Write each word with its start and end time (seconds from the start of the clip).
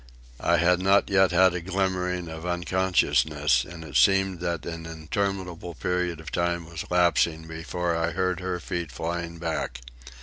I 0.39 0.57
had 0.57 0.79
not 0.81 1.11
yet 1.11 1.29
had 1.29 1.53
a 1.53 1.61
glimmering 1.61 2.27
of 2.27 2.43
unconsciousness, 2.43 3.63
and 3.63 3.85
it 3.85 3.95
seemed 3.97 4.39
that 4.39 4.65
an 4.65 4.87
interminable 4.87 5.75
period 5.75 6.19
of 6.19 6.31
time 6.31 6.65
was 6.67 6.89
lapsing 6.89 7.45
before 7.47 7.95
I 7.95 8.09
heard 8.09 8.39
her 8.39 8.59
feet 8.59 8.91
flying 8.91 9.37
back. 9.37 9.79